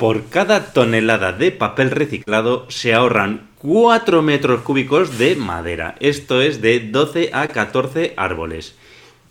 [0.00, 5.94] Por cada tonelada de papel reciclado se ahorran 4 metros cúbicos de madera.
[6.00, 8.76] Esto es de 12 a 14 árboles.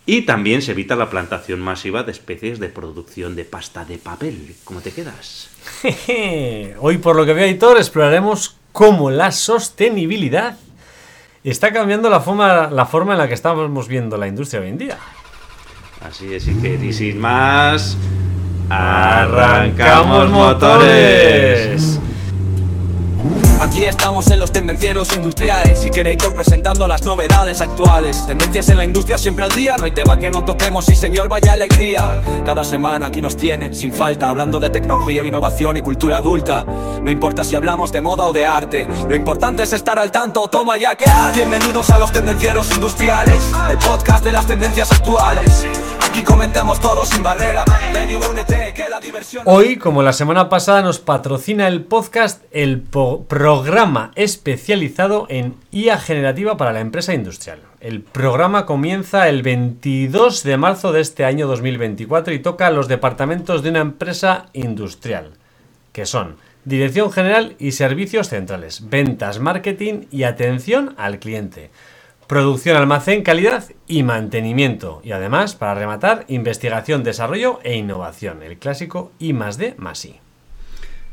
[0.05, 4.55] Y también se evita la plantación masiva de especies de producción de pasta de papel.
[4.63, 5.49] ¿Cómo te quedas?
[6.79, 10.55] Hoy, por lo que veo, Aitor, exploraremos cómo la sostenibilidad
[11.43, 14.77] está cambiando la forma, la forma en la que estamos viendo la industria hoy en
[14.77, 14.99] día.
[16.01, 17.97] Así es, y sin más.
[18.69, 21.98] ¡Arrancamos motores!
[23.59, 28.85] Aquí estamos en los tendencieros industriales y Creator presentando las novedades actuales Tendencias en la
[28.85, 32.63] industria siempre al día, no hay tema que no toquemos y señor vaya alegría Cada
[32.63, 36.63] semana aquí nos tiene, sin falta, hablando de tecnología, innovación y cultura adulta
[37.03, 40.47] No importa si hablamos de moda o de arte, lo importante es estar al tanto,
[40.47, 45.65] toma ya que Bienvenidos a los tendencieros industriales, el podcast de las tendencias actuales
[46.09, 47.63] Aquí comentamos todo sin barrera.
[48.99, 49.43] Diversión.
[49.45, 55.97] Hoy, como la semana pasada, nos patrocina el podcast el po- programa especializado en IA
[55.97, 57.57] generativa para la empresa industrial.
[57.79, 62.87] El programa comienza el 22 de marzo de este año 2024 y toca a los
[62.87, 65.31] departamentos de una empresa industrial,
[65.93, 71.71] que son Dirección General y Servicios Centrales, Ventas, Marketing y Atención al Cliente.
[72.27, 75.01] Producción, almacén, calidad y mantenimiento.
[75.03, 78.43] Y además, para rematar, investigación, desarrollo e innovación.
[78.43, 80.19] El clásico I más D más I.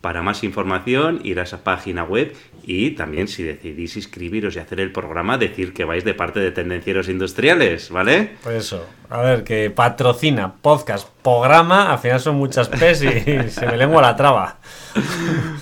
[0.00, 4.80] Para más información, ir a esa página web y también si decidís inscribiros y hacer
[4.80, 8.36] el programa, decir que vais de parte de Tendencieros Industriales, ¿vale?
[8.42, 8.84] Pues eso.
[9.10, 13.08] A ver, que patrocina, podcast, programa, al final son muchas P's y
[13.50, 14.58] se me lengua la traba.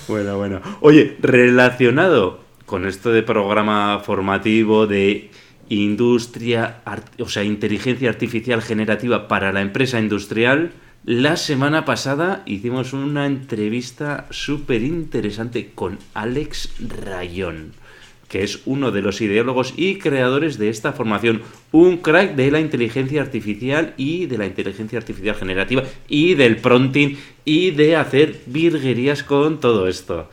[0.06, 0.62] Bueno, bueno.
[0.80, 5.30] Oye, relacionado con esto de programa formativo de
[5.70, 6.82] industria,
[7.18, 10.72] o sea, inteligencia artificial generativa para la empresa industrial,
[11.04, 17.72] la semana pasada hicimos una entrevista súper interesante con Alex Rayón,
[18.28, 21.40] que es uno de los ideólogos y creadores de esta formación,
[21.72, 27.16] un crack de la inteligencia artificial y de la inteligencia artificial generativa y del prompting
[27.46, 30.28] y de hacer virguerías con todo esto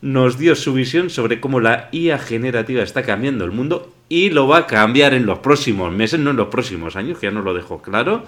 [0.00, 4.46] nos dio su visión sobre cómo la IA generativa está cambiando el mundo y lo
[4.46, 7.44] va a cambiar en los próximos meses, no en los próximos años, que ya nos
[7.44, 8.24] lo dejó claro.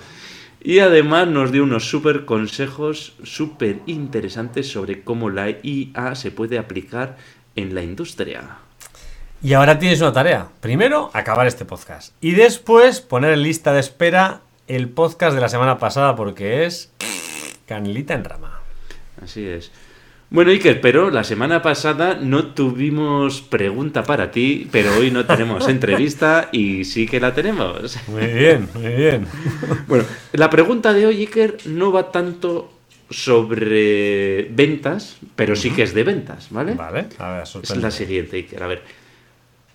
[0.60, 6.58] Y además nos dio unos súper consejos súper interesantes sobre cómo la IA se puede
[6.58, 7.16] aplicar
[7.54, 8.58] en la industria.
[9.40, 10.48] Y ahora tienes una tarea.
[10.60, 12.12] Primero, acabar este podcast.
[12.20, 16.92] Y después, poner en lista de espera el podcast de la semana pasada porque es
[17.66, 18.60] canelita en rama.
[19.22, 19.70] Así es.
[20.30, 25.66] Bueno, Iker, pero la semana pasada no tuvimos pregunta para ti, pero hoy no tenemos
[25.68, 27.96] entrevista y sí que la tenemos.
[28.08, 29.26] Muy bien, muy bien.
[29.86, 32.70] Bueno, la pregunta de hoy, Iker, no va tanto
[33.08, 36.74] sobre ventas, pero sí que es de ventas, ¿vale?
[36.74, 38.62] Vale, a ver, Es la siguiente, Iker.
[38.62, 38.82] A ver,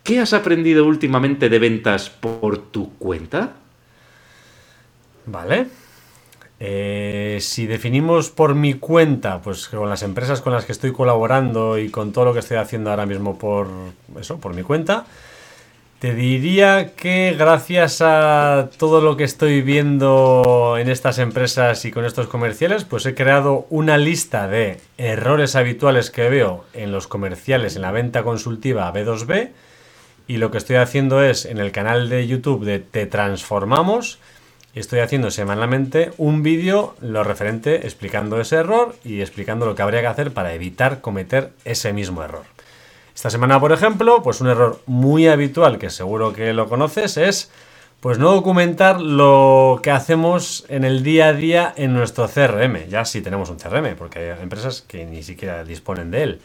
[0.04, 3.54] ¿qué has aprendido últimamente de ventas por tu cuenta?
[5.26, 5.83] Vale.
[6.66, 11.78] Eh, si definimos por mi cuenta, pues con las empresas con las que estoy colaborando
[11.78, 13.68] y con todo lo que estoy haciendo ahora mismo por
[14.18, 15.06] eso, por mi cuenta,
[16.00, 22.06] te diría que gracias a todo lo que estoy viendo en estas empresas y con
[22.06, 27.76] estos comerciales, pues he creado una lista de errores habituales que veo en los comerciales
[27.76, 29.50] en la venta consultiva B2B
[30.28, 34.20] y lo que estoy haciendo es en el canal de YouTube de Te Transformamos
[34.74, 40.02] Estoy haciendo semanalmente un vídeo lo referente explicando ese error y explicando lo que habría
[40.02, 42.44] que hacer para evitar cometer ese mismo error.
[43.14, 47.52] Esta semana, por ejemplo, pues un error muy habitual que seguro que lo conoces es
[48.00, 52.90] pues no documentar lo que hacemos en el día a día en nuestro CRM.
[52.90, 56.42] Ya sí tenemos un CRM, porque hay empresas que ni siquiera disponen de él.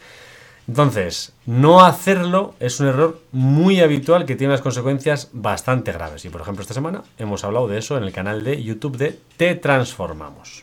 [0.69, 6.25] Entonces, no hacerlo es un error muy habitual que tiene unas consecuencias bastante graves.
[6.25, 9.17] Y por ejemplo, esta semana hemos hablado de eso en el canal de YouTube de
[9.35, 10.61] Te Transformamos.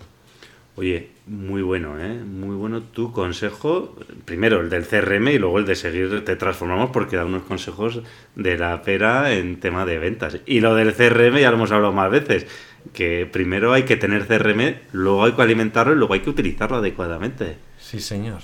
[0.77, 2.23] Oye, muy bueno, ¿eh?
[2.23, 3.97] Muy bueno tu consejo.
[4.25, 8.01] Primero el del CRM y luego el de seguir Te Transformamos porque da unos consejos
[8.37, 10.39] de la pera en tema de ventas.
[10.47, 12.47] Y lo del CRM ya lo hemos hablado más veces.
[12.93, 16.77] Que primero hay que tener CRM, luego hay que alimentarlo y luego hay que utilizarlo
[16.77, 17.57] adecuadamente.
[17.81, 18.43] Sí, señor.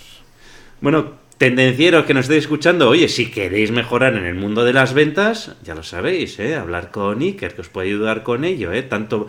[0.81, 4.95] Bueno, tendencieros que nos estéis escuchando, oye, si queréis mejorar en el mundo de las
[4.95, 6.55] ventas, ya lo sabéis, ¿eh?
[6.55, 8.85] hablar con Iker, que os puede ayudar con ello, ¿eh?
[8.85, 9.27] tanto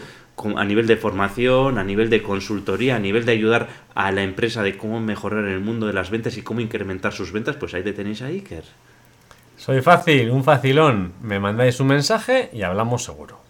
[0.55, 4.61] a nivel de formación, a nivel de consultoría, a nivel de ayudar a la empresa
[4.61, 7.73] de cómo mejorar en el mundo de las ventas y cómo incrementar sus ventas, pues
[7.73, 8.65] ahí te tenéis a Iker.
[9.57, 11.13] Soy fácil, un facilón.
[11.19, 13.42] Me mandáis un mensaje y hablamos seguro.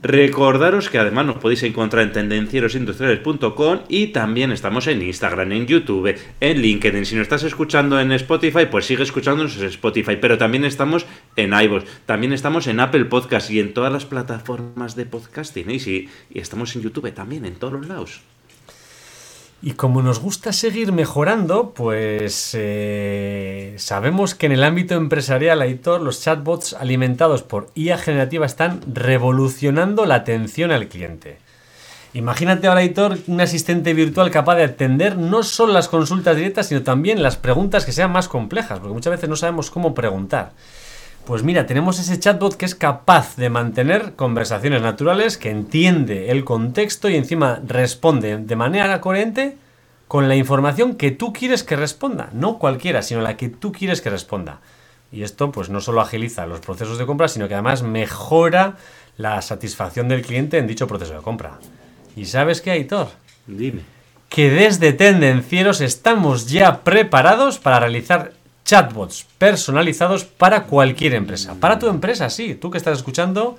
[0.00, 6.14] Recordaros que además nos podéis encontrar en tendencierosindustriales.com y también estamos en Instagram, en YouTube,
[6.38, 7.04] en LinkedIn.
[7.04, 10.16] Si nos estás escuchando en Spotify, pues sigue escuchándonos en Spotify.
[10.20, 11.04] Pero también estamos
[11.34, 15.68] en iVoox, también estamos en Apple Podcast y en todas las plataformas de podcasting.
[15.70, 15.74] ¿eh?
[15.74, 18.22] Y, y estamos en YouTube también, en todos los lados.
[19.60, 26.00] Y como nos gusta seguir mejorando, pues eh, sabemos que en el ámbito empresarial, Aitor,
[26.00, 31.38] los chatbots alimentados por IA generativa están revolucionando la atención al cliente.
[32.14, 36.82] Imagínate ahora, Aitor, un asistente virtual capaz de atender no solo las consultas directas, sino
[36.82, 40.52] también las preguntas que sean más complejas, porque muchas veces no sabemos cómo preguntar.
[41.28, 46.42] Pues mira, tenemos ese chatbot que es capaz de mantener conversaciones naturales, que entiende el
[46.42, 49.58] contexto y encima responde de manera coherente
[50.06, 52.30] con la información que tú quieres que responda.
[52.32, 54.60] No cualquiera, sino la que tú quieres que responda.
[55.12, 58.78] Y esto pues no solo agiliza los procesos de compra, sino que además mejora
[59.18, 61.58] la satisfacción del cliente en dicho proceso de compra.
[62.16, 63.08] ¿Y sabes qué, Aitor?
[63.46, 63.82] Dime.
[64.30, 68.32] Que desde Tendencieros estamos ya preparados para realizar
[68.68, 71.54] chatbots personalizados para cualquier empresa.
[71.58, 72.54] Para tu empresa, sí.
[72.54, 73.56] Tú que estás escuchando,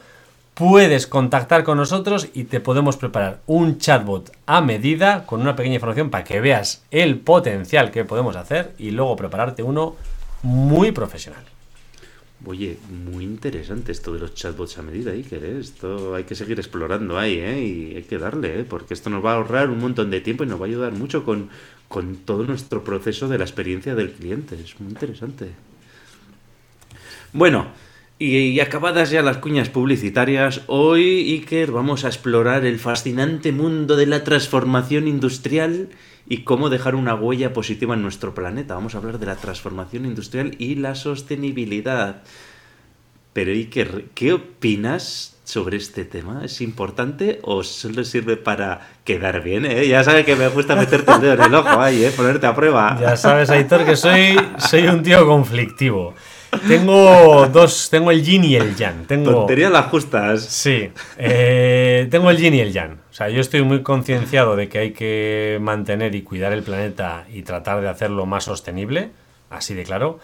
[0.53, 5.75] puedes contactar con nosotros y te podemos preparar un chatbot a medida con una pequeña
[5.75, 9.95] información para que veas el potencial que podemos hacer y luego prepararte uno
[10.43, 11.43] muy profesional.
[12.45, 15.43] Oye, muy interesante esto de los chatbots a medida, Iker.
[15.43, 15.59] ¿eh?
[15.59, 17.61] Esto hay que seguir explorando ahí, ¿eh?
[17.61, 18.63] Y hay que darle, ¿eh?
[18.63, 20.93] Porque esto nos va a ahorrar un montón de tiempo y nos va a ayudar
[20.93, 21.49] mucho con,
[21.89, 24.55] con todo nuestro proceso de la experiencia del cliente.
[24.55, 25.49] Es muy interesante.
[27.33, 27.67] Bueno,
[28.19, 34.05] y, acabadas ya las cuñas publicitarias, hoy, Iker, vamos a explorar el fascinante mundo de
[34.05, 35.89] la transformación industrial
[36.27, 38.75] y cómo dejar una huella positiva en nuestro planeta.
[38.75, 42.21] Vamos a hablar de la transformación industrial y la sostenibilidad.
[43.39, 46.41] Pero Iker, ¿qué opinas sobre este tema?
[46.43, 49.65] ¿Es importante o solo sirve para quedar bien?
[49.65, 49.87] eh?
[49.87, 52.11] Ya sabes que me gusta meterte el dedo en el ojo ahí, ¿eh?
[52.11, 52.97] ponerte a prueba.
[52.99, 56.15] Ya sabes, Aitor, que soy, soy un tío conflictivo.
[56.67, 59.07] Tengo dos, tengo el yin y el yang.
[59.07, 60.43] Tengo, Tonterías las justas.
[60.43, 62.95] Sí, eh, tengo el yin y el yang.
[63.09, 67.25] O sea, yo estoy muy concienciado de que hay que mantener y cuidar el planeta
[67.31, 69.11] y tratar de hacerlo más sostenible,
[69.49, 70.19] así de claro.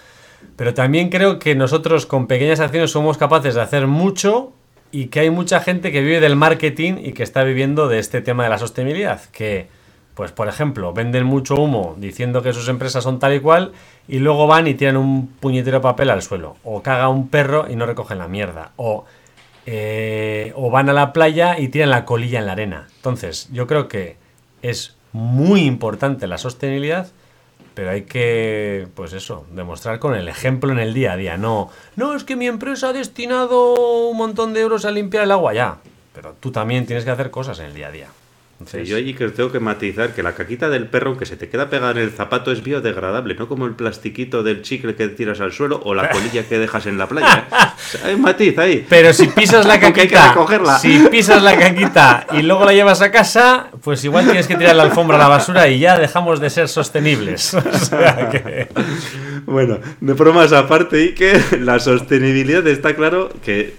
[0.55, 4.53] Pero también creo que nosotros con pequeñas acciones somos capaces de hacer mucho
[4.91, 8.21] y que hay mucha gente que vive del marketing y que está viviendo de este
[8.21, 9.21] tema de la sostenibilidad.
[9.31, 9.67] Que,
[10.13, 13.73] pues por ejemplo, venden mucho humo diciendo que sus empresas son tal y cual
[14.07, 16.55] y luego van y tiran un puñetero papel al suelo.
[16.63, 18.71] O caga un perro y no recogen la mierda.
[18.77, 19.03] O,
[19.65, 22.87] eh, o van a la playa y tiran la colilla en la arena.
[22.95, 24.15] Entonces, yo creo que
[24.61, 27.07] es muy importante la sostenibilidad,
[27.75, 31.37] pero hay que, pues eso, demostrar con el ejemplo en el día a día.
[31.37, 35.31] No, no, es que mi empresa ha destinado un montón de euros a limpiar el
[35.31, 35.77] agua ya.
[36.13, 38.07] Pero tú también tienes que hacer cosas en el día a día.
[38.65, 41.49] Entonces, yo allí que tengo que matizar que la caquita del perro que se te
[41.49, 45.39] queda pegada en el zapato es biodegradable, no como el plastiquito del chicle que tiras
[45.39, 47.45] al suelo o la colilla que dejas en la playa.
[47.51, 47.55] ¿eh?
[47.55, 48.83] O sea, hay matiz ahí.
[48.89, 50.33] Pero si pisas la que caquita,
[50.79, 54.75] si pisas la caquita y luego la llevas a casa, pues igual tienes que tirar
[54.75, 57.53] la alfombra a la basura y ya dejamos de ser sostenibles.
[57.75, 58.67] O sea que-
[59.45, 63.75] Bueno, de bromas aparte y que la sostenibilidad está claro que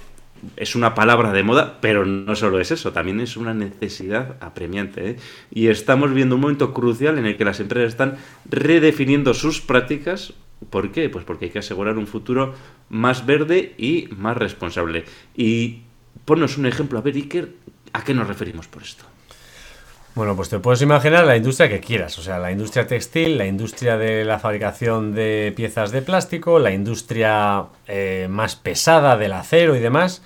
[0.57, 5.11] es una palabra de moda, pero no solo es eso, también es una necesidad apremiante.
[5.11, 5.17] ¿eh?
[5.51, 8.17] Y estamos viendo un momento crucial en el que las empresas están
[8.49, 10.35] redefiniendo sus prácticas.
[10.71, 11.09] ¿Por qué?
[11.09, 12.55] Pues porque hay que asegurar un futuro
[12.89, 15.05] más verde y más responsable.
[15.37, 15.81] Y
[16.25, 17.53] ponnos un ejemplo, a ver, Iker,
[17.93, 19.05] ¿a qué nos referimos por esto?
[20.17, 23.45] Bueno, pues te puedes imaginar la industria que quieras, o sea, la industria textil, la
[23.45, 29.77] industria de la fabricación de piezas de plástico, la industria eh, más pesada del acero
[29.77, 30.23] y demás.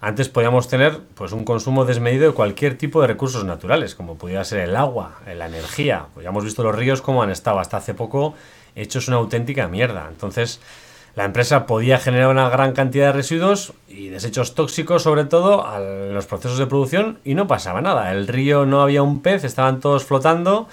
[0.00, 4.44] Antes podíamos tener pues un consumo desmedido de cualquier tipo de recursos naturales, como pudiera
[4.44, 6.06] ser el agua, la energía.
[6.14, 8.34] Pues ya hemos visto los ríos como han estado hasta hace poco
[8.76, 10.06] hechos una auténtica mierda.
[10.08, 10.60] Entonces,
[11.14, 16.14] la empresa podía generar una gran cantidad de residuos y desechos tóxicos, sobre todo en
[16.14, 18.12] los procesos de producción, y no pasaba nada.
[18.12, 20.68] El río no había un pez, estaban todos flotando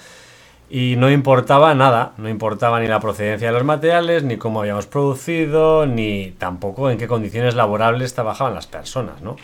[0.70, 2.12] y no importaba nada.
[2.16, 6.96] No importaba ni la procedencia de los materiales, ni cómo habíamos producido, ni tampoco en
[6.96, 9.36] qué condiciones laborables trabajaban las personas, ¿no?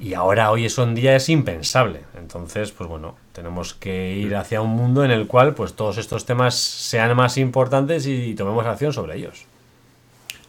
[0.00, 2.00] Y ahora, hoy eso en día es impensable.
[2.18, 6.26] Entonces, pues bueno, tenemos que ir hacia un mundo en el cual pues todos estos
[6.26, 9.46] temas sean más importantes y tomemos acción sobre ellos.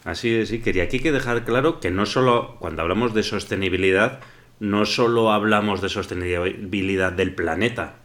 [0.06, 3.24] Así es, sí, quería aquí hay que dejar claro que no solo, cuando hablamos de
[3.24, 4.22] sostenibilidad,
[4.62, 7.98] no solo hablamos de sostenibilidad del planeta,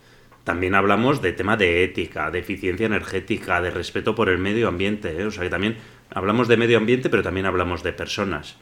[0.43, 5.21] también hablamos de tema de ética, de eficiencia energética, de respeto por el medio ambiente,
[5.21, 5.27] ¿eh?
[5.27, 5.77] o sea que también
[6.13, 8.57] Hablamos de medio ambiente, pero también hablamos de personas.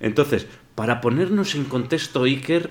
[0.00, 2.70] Entonces, para ponernos en contexto, Iker,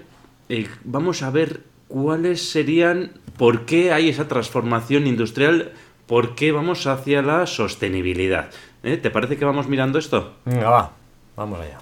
[0.50, 5.72] eh, vamos a ver cuáles serían, por qué hay esa transformación industrial,
[6.08, 8.50] por qué vamos hacia la sostenibilidad.
[8.84, 8.98] ¿Eh?
[8.98, 10.34] ¿Te parece que vamos mirando esto?
[10.46, 10.92] Venga, va,
[11.36, 11.80] vamos allá.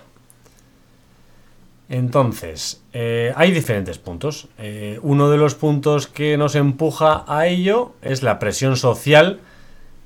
[1.89, 4.47] Entonces, eh, hay diferentes puntos.
[4.59, 9.39] Eh, uno de los puntos que nos empuja a ello es la presión social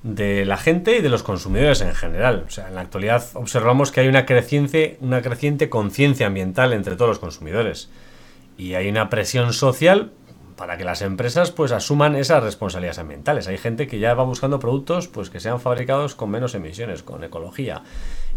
[0.04, 2.46] de la gente y de los consumidores en general.
[2.48, 6.96] O sea, en la actualidad observamos que hay una creciente, una creciente conciencia ambiental entre
[6.96, 7.90] todos los consumidores.
[8.58, 10.12] Y hay una presión social
[10.56, 13.48] para que las empresas pues asuman esas responsabilidades ambientales.
[13.48, 17.24] Hay gente que ya va buscando productos pues que sean fabricados con menos emisiones, con
[17.24, 17.84] ecología.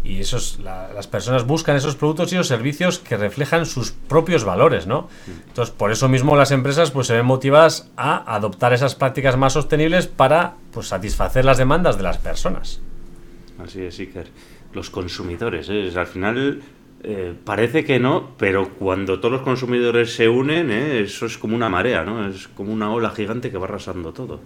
[0.03, 4.87] Y esos, las personas buscan esos productos y los servicios que reflejan sus propios valores,
[4.87, 5.09] ¿no?
[5.47, 9.53] Entonces, por eso mismo las empresas pues se ven motivadas a adoptar esas prácticas más
[9.53, 12.79] sostenibles para pues satisfacer las demandas de las personas.
[13.61, 14.27] Así es, Iker.
[14.73, 15.91] Los consumidores, ¿eh?
[15.95, 16.61] al final
[17.03, 21.01] eh, parece que no, pero cuando todos los consumidores se unen, ¿eh?
[21.01, 22.27] eso es como una marea, ¿no?
[22.27, 24.39] Es como una ola gigante que va arrasando todo.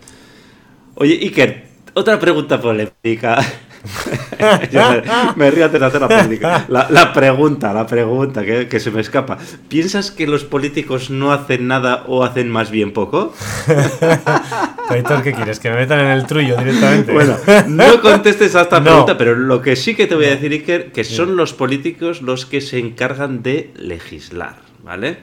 [0.95, 3.37] Oye, Iker, otra pregunta polémica.
[5.35, 6.87] me, río de hacer la.
[6.89, 9.37] La, pregunta, la pregunta que, se me escapa.
[9.67, 13.33] ¿Piensas que los políticos no hacen nada o hacen más bien poco?
[15.23, 15.59] ¿qué quieres?
[15.59, 17.13] ¿Que me metan en el trullo directamente?
[17.13, 17.35] Bueno,
[17.67, 20.91] no contestes a esta pregunta, pero lo que sí que te voy a decir, Iker,
[20.91, 24.55] que son los políticos los que se encargan de legislar.
[24.83, 25.19] ¿Vale?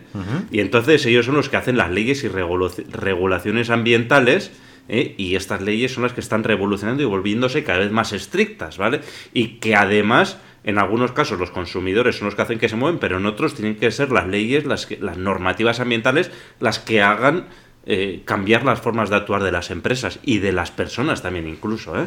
[0.52, 4.52] Y entonces ellos son los que hacen las leyes y regulaciones ambientales
[4.88, 5.14] ¿eh?
[5.16, 9.00] y estas leyes son las que están revolucionando y volviéndose cada vez más estrictas, ¿vale?
[9.32, 12.98] Y que además, en algunos casos, los consumidores son los que hacen que se mueven,
[12.98, 16.30] pero en otros tienen que ser las leyes, las, las normativas ambientales,
[16.60, 17.46] las que hagan
[17.86, 21.98] eh, cambiar las formas de actuar de las empresas y de las personas también incluso,
[22.00, 22.06] ¿eh?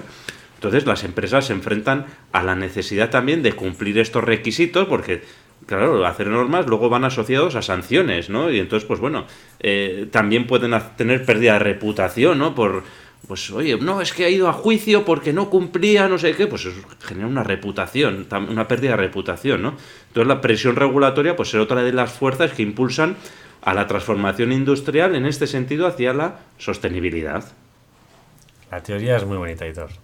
[0.62, 5.24] Entonces las empresas se enfrentan a la necesidad también de cumplir estos requisitos porque
[5.66, 8.52] claro, hacer normas luego van asociados a sanciones, ¿no?
[8.52, 9.26] Y entonces, pues bueno,
[9.60, 12.56] eh, también pueden tener pérdida de reputación, ¿no?
[12.56, 12.84] Por,
[13.28, 16.48] pues oye, no, es que ha ido a juicio porque no cumplía, no sé qué,
[16.48, 19.76] pues eso genera una reputación, una pérdida de reputación, ¿no?
[20.08, 23.16] Entonces la presión regulatoria, pues es otra de las fuerzas que impulsan
[23.62, 27.46] a la transformación industrial en este sentido hacia la sostenibilidad.
[28.72, 29.90] La teoría es muy bonita, Hitor.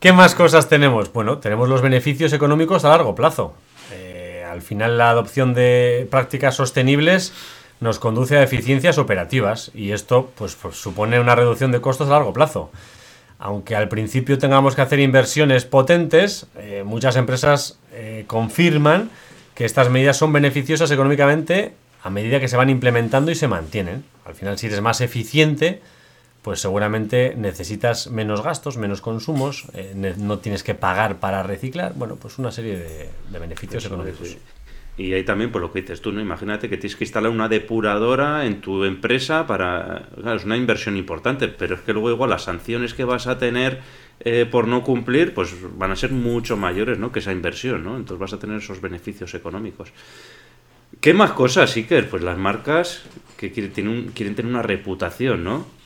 [0.00, 1.12] ¿Qué más cosas tenemos?
[1.12, 3.54] Bueno, tenemos los beneficios económicos a largo plazo.
[3.92, 7.32] Eh, al final la adopción de prácticas sostenibles
[7.80, 12.12] nos conduce a eficiencias operativas y esto pues, pues, supone una reducción de costos a
[12.12, 12.70] largo plazo.
[13.40, 19.10] Aunque al principio tengamos que hacer inversiones potentes, eh, muchas empresas eh, confirman
[19.56, 21.72] que estas medidas son beneficiosas económicamente
[22.04, 24.04] a medida que se van implementando y se mantienen.
[24.24, 25.82] Al final, si eres más eficiente,
[26.42, 32.16] pues seguramente necesitas menos gastos, menos consumos, eh, no tienes que pagar para reciclar, bueno,
[32.16, 34.36] pues una serie de, beneficios económicos.
[34.96, 36.20] Y ahí también, por lo que dices tú, ¿no?
[36.20, 40.08] Imagínate que tienes que instalar una depuradora en tu empresa para...
[40.34, 43.80] Es una inversión importante, pero es que luego igual las sanciones que vas a tener
[44.18, 47.12] eh, por no cumplir, pues van a ser mucho mayores, ¿no?
[47.12, 47.96] Que esa inversión, ¿no?
[47.96, 49.92] Entonces vas a tener esos beneficios económicos.
[51.00, 52.10] ¿Qué más cosas, Iker?
[52.10, 53.04] Pues las marcas
[53.36, 55.77] que quieren, quieren tener una reputación, ¿no?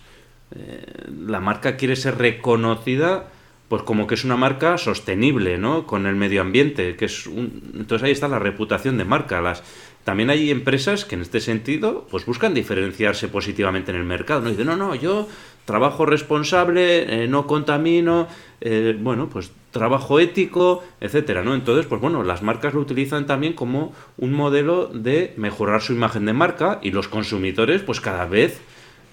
[0.55, 0.85] Eh,
[1.27, 3.29] la marca quiere ser reconocida
[3.69, 5.87] pues como que es una marca sostenible, ¿no?
[5.87, 7.73] Con el medio ambiente, que es un...
[7.75, 9.41] entonces ahí está la reputación de marca.
[9.41, 9.63] Las
[10.05, 14.51] también hay empresas que en este sentido pues buscan diferenciarse positivamente en el mercado, no
[14.51, 15.27] dicen, "No, no, yo
[15.65, 18.29] trabajo responsable, eh, no contamino,
[18.61, 21.55] eh, bueno, pues trabajo ético, etcétera, ¿no?
[21.55, 26.27] Entonces, pues bueno, las marcas lo utilizan también como un modelo de mejorar su imagen
[26.27, 28.61] de marca y los consumidores pues cada vez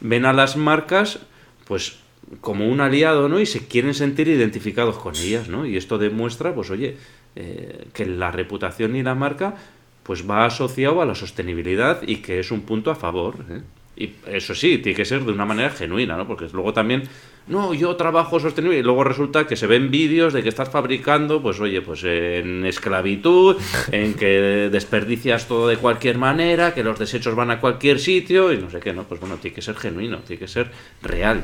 [0.02, 1.20] ven a las marcas
[1.66, 1.98] pues
[2.42, 3.40] como un aliado, ¿no?
[3.40, 5.66] Y se quieren sentir identificados con ellas, ¿no?
[5.66, 6.98] Y esto demuestra, pues oye,
[7.36, 9.56] eh, que la reputación y la marca
[10.04, 13.46] pues va asociado a la sostenibilidad y que es un punto a favor.
[13.50, 13.62] ¿eh?
[14.00, 16.26] Y eso sí, tiene que ser de una manera genuina, ¿no?
[16.26, 17.04] Porque luego también,
[17.48, 21.42] no, yo trabajo sostenible y luego resulta que se ven vídeos de que estás fabricando,
[21.42, 23.58] pues oye, pues en esclavitud,
[23.92, 28.58] en que desperdicias todo de cualquier manera, que los desechos van a cualquier sitio y
[28.58, 29.04] no sé qué, ¿no?
[29.04, 31.44] Pues bueno, tiene que ser genuino, tiene que ser real.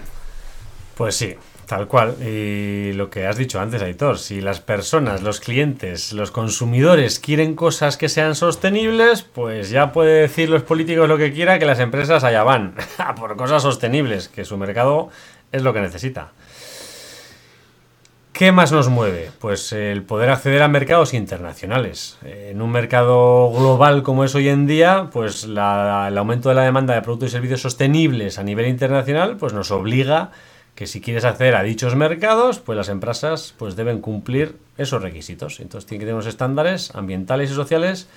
[0.95, 1.35] Pues sí,
[1.65, 2.15] Tal cual.
[2.21, 7.55] Y lo que has dicho antes, Aitor, si las personas, los clientes, los consumidores quieren
[7.55, 11.79] cosas que sean sostenibles, pues ya puede decir los políticos lo que quiera, que las
[11.79, 12.75] empresas allá van,
[13.15, 15.09] por cosas sostenibles, que su mercado
[15.51, 16.31] es lo que necesita.
[18.31, 19.31] ¿Qué más nos mueve?
[19.39, 22.17] Pues el poder acceder a mercados internacionales.
[22.21, 26.93] En un mercado global como es hoy en día, pues el aumento de la demanda
[26.93, 30.31] de productos y servicios sostenibles a nivel internacional, pues nos obliga
[30.75, 35.59] que si quieres acceder a dichos mercados, pues las empresas pues deben cumplir esos requisitos.
[35.61, 38.07] Entonces tienen que tener unos estándares ambientales y sociales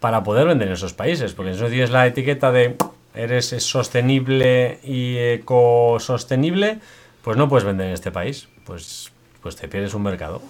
[0.00, 2.76] para poder vender en esos países, porque si no tienes la etiqueta de
[3.14, 6.78] eres sostenible y ecosostenible,
[7.22, 9.12] pues no puedes vender en este país, pues,
[9.42, 10.40] pues te pierdes un mercado.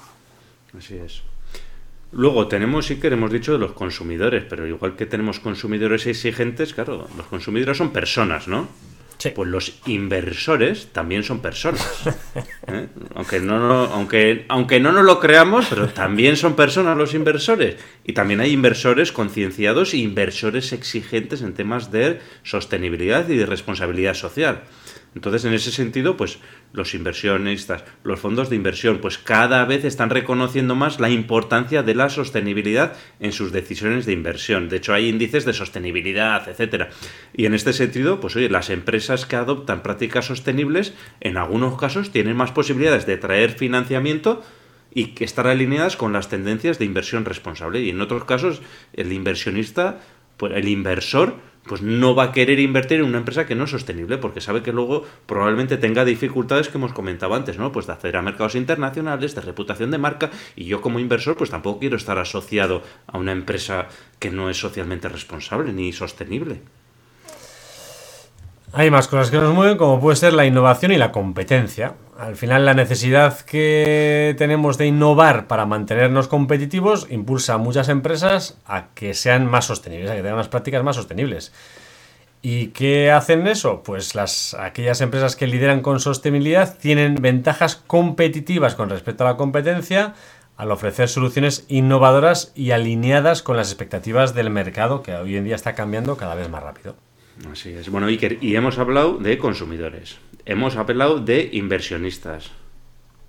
[0.76, 1.22] Así es.
[2.12, 6.72] Luego tenemos, sí que hemos dicho, de los consumidores, pero igual que tenemos consumidores exigentes,
[6.72, 8.68] claro, los consumidores son personas, ¿no?
[9.18, 9.30] Sí.
[9.34, 11.84] Pues los inversores también son personas.
[12.68, 12.86] ¿eh?
[13.14, 17.76] Aunque, no, no- aunque, aunque no nos lo creamos, pero también son personas los inversores.
[18.04, 24.14] Y también hay inversores concienciados e inversores exigentes en temas de sostenibilidad y de responsabilidad
[24.14, 24.62] social.
[25.14, 26.38] Entonces, en ese sentido, pues
[26.72, 31.94] los inversionistas, los fondos de inversión, pues cada vez están reconociendo más la importancia de
[31.94, 34.68] la sostenibilidad en sus decisiones de inversión.
[34.68, 36.90] De hecho, hay índices de sostenibilidad, etcétera.
[37.34, 42.10] Y en este sentido, pues oye, las empresas que adoptan prácticas sostenibles, en algunos casos,
[42.10, 44.42] tienen más posibilidades de traer financiamiento
[44.94, 47.80] y estar alineadas con las tendencias de inversión responsable.
[47.80, 48.62] Y en otros casos,
[48.92, 50.00] el inversionista,
[50.36, 51.36] pues el inversor,
[51.68, 54.62] pues no va a querer invertir en una empresa que no es sostenible, porque sabe
[54.62, 57.70] que luego probablemente tenga dificultades que hemos comentado antes, ¿no?
[57.70, 61.50] Pues de acceder a mercados internacionales, de reputación de marca, y yo como inversor, pues
[61.50, 63.86] tampoco quiero estar asociado a una empresa
[64.18, 66.62] que no es socialmente responsable ni sostenible.
[68.72, 71.94] Hay más cosas que nos mueven, como puede ser la innovación y la competencia.
[72.18, 78.58] Al final, la necesidad que tenemos de innovar para mantenernos competitivos impulsa a muchas empresas
[78.66, 81.52] a que sean más sostenibles, a que tengan unas prácticas más sostenibles.
[82.42, 83.82] ¿Y qué hacen eso?
[83.82, 89.36] Pues las, aquellas empresas que lideran con sostenibilidad tienen ventajas competitivas con respecto a la
[89.36, 90.14] competencia
[90.56, 95.56] al ofrecer soluciones innovadoras y alineadas con las expectativas del mercado que hoy en día
[95.56, 96.96] está cambiando cada vez más rápido.
[97.50, 97.88] Así es.
[97.88, 102.50] Bueno, Iker, y hemos hablado de consumidores, hemos hablado de inversionistas,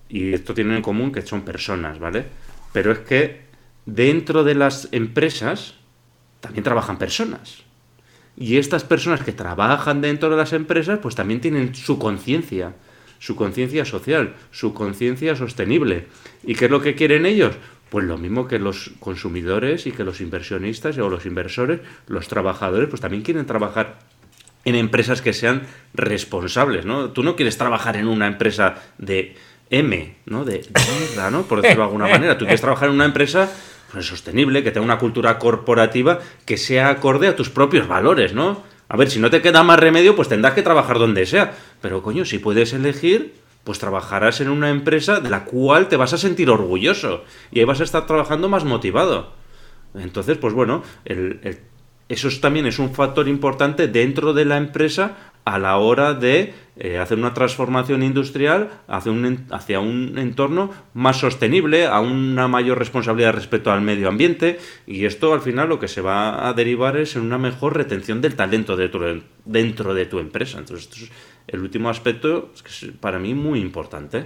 [0.09, 2.25] y esto tiene en común que son personas, ¿vale?
[2.73, 3.41] Pero es que
[3.85, 5.75] dentro de las empresas
[6.39, 7.63] también trabajan personas.
[8.36, 12.73] Y estas personas que trabajan dentro de las empresas, pues también tienen su conciencia,
[13.19, 16.07] su conciencia social, su conciencia sostenible.
[16.43, 17.55] ¿Y qué es lo que quieren ellos?
[17.89, 22.88] Pues lo mismo que los consumidores y que los inversionistas o los inversores, los trabajadores,
[22.89, 23.99] pues también quieren trabajar
[24.65, 27.12] en empresas que sean responsables, ¿no?
[27.12, 29.36] Tú no quieres trabajar en una empresa de
[29.69, 30.45] M, ¿no?
[30.45, 30.65] De,
[30.99, 31.43] mierda, ¿no?
[31.43, 32.38] Por decirlo de alguna manera.
[32.38, 33.52] Tú quieres trabajar en una empresa
[33.91, 38.63] pues, sostenible, que tenga una cultura corporativa que sea acorde a tus propios valores, ¿no?
[38.89, 41.54] A ver, si no te queda más remedio, pues tendrás que trabajar donde sea.
[41.80, 43.36] Pero coño, si puedes elegir,
[43.69, 47.23] pues trabajarás en una empresa de la cual te vas a sentir orgulloso.
[47.51, 49.34] Y ahí vas a estar trabajando más motivado.
[49.93, 51.60] Entonces, pues bueno, el-
[52.08, 56.51] eso es- también es un factor importante dentro de la empresa a la hora de
[56.82, 62.79] eh, hacer una transformación industrial hacia un, hacia un entorno más sostenible, a una mayor
[62.79, 66.95] responsabilidad respecto al medio ambiente y esto al final lo que se va a derivar
[66.97, 70.58] es en una mejor retención del talento de, dentro de tu empresa.
[70.58, 71.12] Entonces, esto es
[71.51, 74.25] el último aspecto que es para mí muy importante.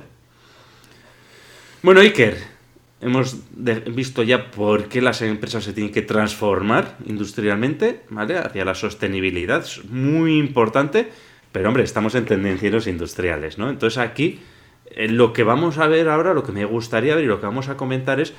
[1.82, 2.38] Bueno, Iker,
[3.02, 3.38] hemos
[3.94, 8.38] visto ya por qué las empresas se tienen que transformar industrialmente, ¿vale?
[8.38, 11.10] Hacia la sostenibilidad, es muy importante,
[11.52, 13.70] pero hombre, estamos en tendencieros industriales, ¿no?
[13.70, 14.40] Entonces aquí
[14.88, 17.46] eh, lo que vamos a ver ahora, lo que me gustaría ver y lo que
[17.46, 18.34] vamos a comentar es,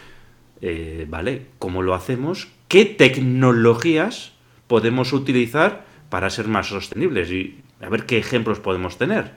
[0.61, 1.47] eh, ¿vale?
[1.59, 2.49] ¿Cómo lo hacemos?
[2.69, 4.33] ¿Qué tecnologías
[4.67, 7.31] podemos utilizar para ser más sostenibles?
[7.31, 9.33] Y a ver qué ejemplos podemos tener.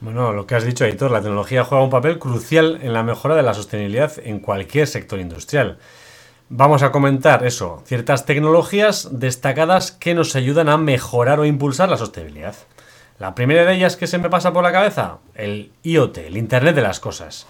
[0.00, 3.34] Bueno, lo que has dicho, Aitor, la tecnología juega un papel crucial en la mejora
[3.34, 5.78] de la sostenibilidad en cualquier sector industrial.
[6.50, 11.96] Vamos a comentar eso, ciertas tecnologías destacadas que nos ayudan a mejorar o impulsar la
[11.96, 12.54] sostenibilidad.
[13.18, 16.74] La primera de ellas que se me pasa por la cabeza, el IoT, el Internet
[16.74, 17.46] de las Cosas.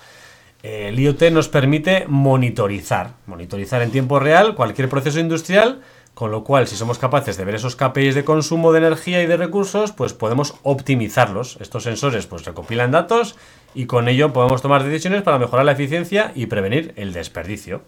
[0.62, 5.83] El IoT nos permite monitorizar, monitorizar en tiempo real cualquier proceso industrial,
[6.14, 9.27] con lo cual si somos capaces de ver esos KPIs de consumo de energía y
[9.27, 11.59] de recursos, pues podemos optimizarlos.
[11.61, 13.37] Estos sensores pues recopilan datos
[13.74, 17.83] y con ello podemos tomar decisiones para mejorar la eficiencia y prevenir el desperdicio.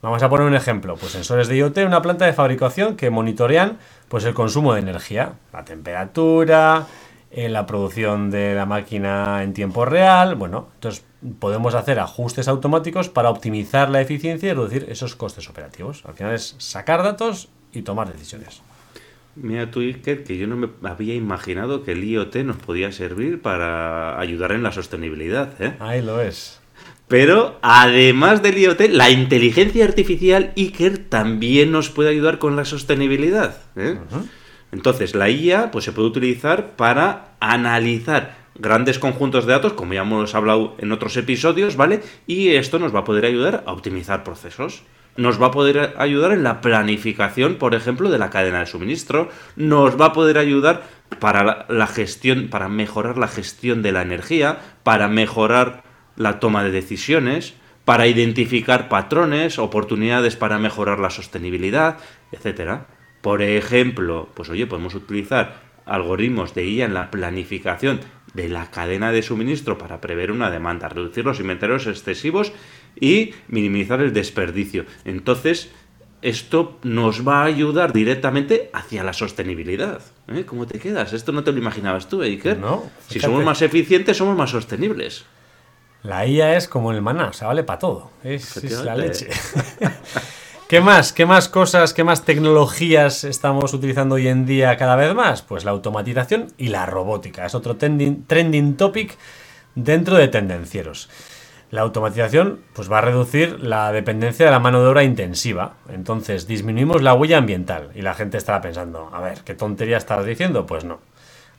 [0.00, 3.78] Vamos a poner un ejemplo, pues sensores de IoT, una planta de fabricación que monitorean
[4.08, 6.86] pues el consumo de energía, la temperatura,
[7.30, 11.04] eh, la producción de la máquina en tiempo real, bueno, entonces
[11.38, 16.04] podemos hacer ajustes automáticos para optimizar la eficiencia y reducir esos costes operativos.
[16.06, 18.62] Al final es sacar datos y tomar decisiones.
[19.36, 23.40] Mira tú, Iker, que yo no me había imaginado que el IoT nos podía servir
[23.40, 25.74] para ayudar en la sostenibilidad, ¿eh?
[25.78, 26.60] Ahí lo es.
[27.08, 33.56] Pero además del IoT, la inteligencia artificial Iker también nos puede ayudar con la sostenibilidad.
[33.76, 33.98] ¿eh?
[34.72, 40.02] Entonces, la IA pues, se puede utilizar para analizar grandes conjuntos de datos, como ya
[40.02, 42.02] hemos hablado en otros episodios, ¿vale?
[42.26, 44.82] Y esto nos va a poder ayudar a optimizar procesos.
[45.16, 49.30] Nos va a poder ayudar en la planificación, por ejemplo, de la cadena de suministro.
[49.56, 50.82] Nos va a poder ayudar
[51.18, 55.82] para la gestión, para mejorar la gestión de la energía, para mejorar
[56.16, 57.54] la toma de decisiones,
[57.84, 61.96] para identificar patrones, oportunidades para mejorar la sostenibilidad,
[62.30, 62.86] etcétera.
[63.28, 68.00] Por ejemplo, pues oye, podemos utilizar algoritmos de IA en la planificación
[68.32, 72.52] de la cadena de suministro para prever una demanda, reducir los inventarios excesivos
[72.98, 74.86] y minimizar el desperdicio.
[75.04, 75.70] Entonces,
[76.22, 80.00] esto nos va a ayudar directamente hacia la sostenibilidad.
[80.28, 80.46] ¿Eh?
[80.46, 81.12] ¿Cómo te quedas?
[81.12, 82.56] Esto no te lo imaginabas tú, Iker.
[82.56, 85.26] No, si somos más eficientes, somos más sostenibles.
[86.02, 88.10] La IA es como el maná, o sea, vale para todo.
[88.24, 89.28] Es, es la leche.
[90.68, 91.14] ¿Qué más?
[91.14, 95.40] ¿Qué más cosas, qué más tecnologías estamos utilizando hoy en día cada vez más?
[95.40, 97.46] Pues la automatización y la robótica.
[97.46, 99.16] Es otro trending, trending topic
[99.74, 101.08] dentro de tendencieros.
[101.70, 105.76] La automatización pues, va a reducir la dependencia de la mano de obra intensiva.
[105.88, 107.88] Entonces disminuimos la huella ambiental.
[107.94, 110.66] Y la gente estará pensando, a ver, ¿qué tontería estás diciendo?
[110.66, 111.00] Pues no.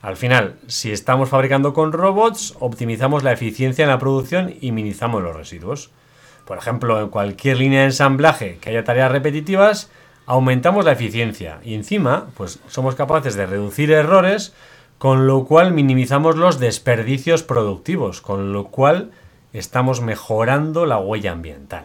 [0.02, 5.20] Al final, si estamos fabricando con robots, optimizamos la eficiencia en la producción y minimizamos
[5.20, 5.90] los residuos.
[6.50, 9.88] Por ejemplo, en cualquier línea de ensamblaje que haya tareas repetitivas,
[10.26, 14.52] aumentamos la eficiencia y encima, pues somos capaces de reducir errores,
[14.98, 19.12] con lo cual minimizamos los desperdicios productivos, con lo cual
[19.52, 21.84] estamos mejorando la huella ambiental.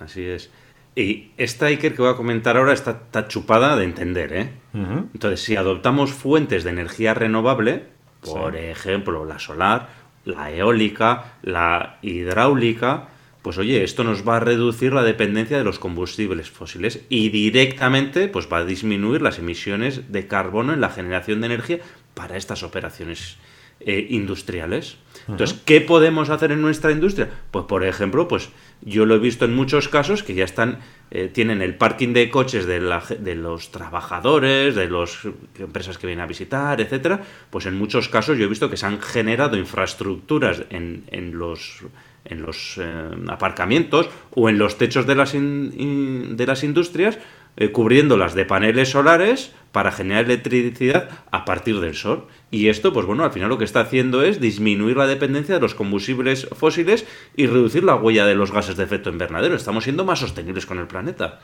[0.00, 0.50] Así es.
[0.96, 4.52] Y esta Iker que voy a comentar ahora está, chupada de entender, ¿eh?
[4.74, 7.84] Entonces, si adoptamos fuentes de energía renovable,
[8.20, 9.90] por ejemplo, la solar,
[10.26, 13.08] la eólica, la hidráulica,
[13.40, 18.26] pues oye, esto nos va a reducir la dependencia de los combustibles fósiles y directamente
[18.26, 21.78] pues va a disminuir las emisiones de carbono en la generación de energía
[22.14, 23.36] para estas operaciones
[23.78, 24.96] eh, industriales.
[25.28, 27.30] Entonces, ¿qué podemos hacer en nuestra industria?
[27.50, 28.48] Pues, por ejemplo, pues
[28.82, 30.78] yo lo he visto en muchos casos que ya están,
[31.10, 32.80] eh, tienen el parking de coches de,
[33.18, 35.18] de los trabajadores, de las
[35.58, 37.22] empresas que vienen a visitar, etcétera.
[37.50, 41.84] Pues en muchos casos yo he visto que se han generado infraestructuras en, en los
[42.28, 47.18] en los eh, aparcamientos o en los techos de las, de las industrias
[47.56, 52.26] eh, cubriéndolas de paneles solares para generar electricidad a partir del sol.
[52.50, 55.60] Y esto, pues bueno, al final lo que está haciendo es disminuir la dependencia de
[55.60, 57.04] los combustibles fósiles
[57.36, 59.54] y reducir la huella de los gases de efecto invernadero.
[59.54, 61.40] Estamos siendo más sostenibles con el planeta.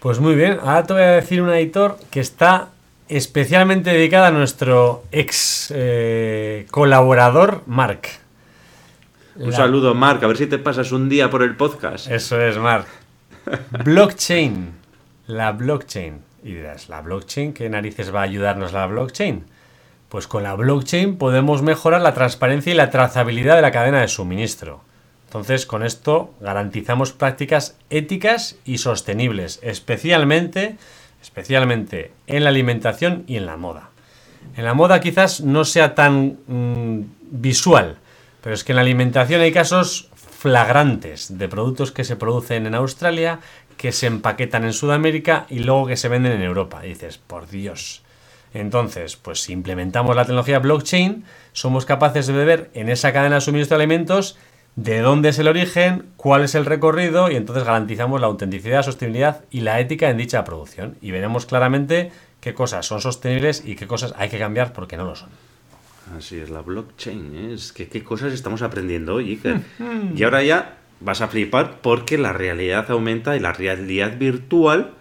[0.00, 2.70] Pues muy bien, ahora te voy a decir un editor que está
[3.08, 8.08] especialmente dedicada a nuestro ex eh, colaborador, Mark.
[9.36, 10.24] Un saludo, Mark.
[10.24, 12.10] A ver si te pasas un día por el podcast.
[12.10, 12.86] Eso es, Mark.
[13.84, 14.72] Blockchain.
[15.26, 16.22] La blockchain.
[16.42, 17.54] Y dirás, ¿la blockchain?
[17.54, 19.44] ¿Qué narices va a ayudarnos la blockchain?
[20.08, 24.08] Pues con la blockchain podemos mejorar la transparencia y la trazabilidad de la cadena de
[24.08, 24.82] suministro.
[25.26, 30.76] Entonces, con esto garantizamos prácticas éticas y sostenibles, especialmente,
[31.20, 33.88] especialmente en la alimentación y en la moda.
[34.56, 37.00] En la moda quizás no sea tan mm,
[37.32, 37.96] visual,
[38.42, 40.10] pero es que en la alimentación hay casos
[40.44, 43.40] flagrantes de productos que se producen en Australia,
[43.78, 46.82] que se empaquetan en Sudamérica y luego que se venden en Europa.
[46.82, 48.02] Dices, por Dios.
[48.52, 53.40] Entonces, pues si implementamos la tecnología blockchain, somos capaces de ver en esa cadena de
[53.40, 54.36] suministro de alimentos
[54.76, 59.46] de dónde es el origen, cuál es el recorrido y entonces garantizamos la autenticidad, sostenibilidad
[59.50, 60.98] y la ética en dicha producción.
[61.00, 65.06] Y veremos claramente qué cosas son sostenibles y qué cosas hay que cambiar porque no
[65.06, 65.30] lo son.
[66.16, 67.34] Así es, la blockchain.
[67.34, 67.54] ¿eh?
[67.54, 69.40] Es que qué cosas estamos aprendiendo hoy,
[70.16, 74.92] y ahora ya vas a flipar porque la realidad aumenta y la realidad virtual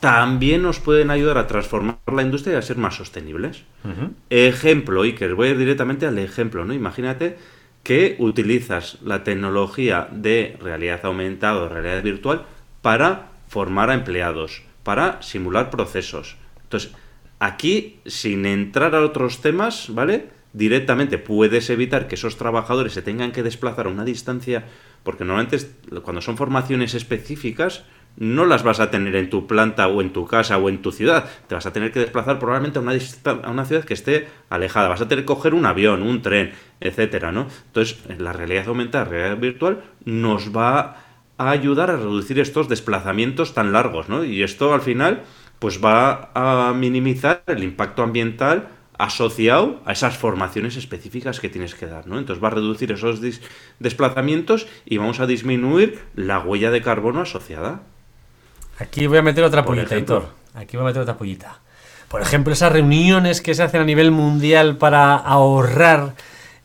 [0.00, 3.64] también nos pueden ayudar a transformar la industria y a ser más sostenibles.
[4.30, 6.72] Ejemplo, Iker, voy a ir directamente al ejemplo, ¿no?
[6.72, 7.36] Imagínate
[7.82, 12.46] que utilizas la tecnología de realidad aumentada o realidad virtual
[12.80, 16.36] para formar a empleados, para simular procesos.
[16.62, 16.92] Entonces,
[17.38, 20.28] aquí, sin entrar a otros temas, ¿vale?
[20.52, 24.64] Directamente puedes evitar que esos trabajadores se tengan que desplazar a una distancia,
[25.02, 25.58] porque normalmente
[26.02, 27.84] cuando son formaciones específicas
[28.16, 30.90] no las vas a tener en tu planta o en tu casa o en tu
[30.92, 34.28] ciudad, te vas a tener que desplazar probablemente a una, a una ciudad que esté
[34.48, 37.46] alejada, vas a tener que coger un avión, un tren, etcétera, ¿no?
[37.66, 40.96] Entonces, la realidad aumentada, la realidad virtual nos va
[41.38, 44.24] a ayudar a reducir estos desplazamientos tan largos, ¿no?
[44.24, 45.22] Y esto al final
[45.58, 48.68] pues va a minimizar el impacto ambiental
[49.04, 52.18] asociado a esas formaciones específicas que tienes que dar, ¿no?
[52.18, 53.20] Entonces va a reducir esos
[53.78, 57.80] desplazamientos y vamos a disminuir la huella de carbono asociada.
[58.78, 59.96] Aquí voy a meter otra pollita.
[60.54, 61.60] Aquí voy a meter otra pollita.
[62.08, 66.14] Por ejemplo, esas reuniones que se hacen a nivel mundial para ahorrar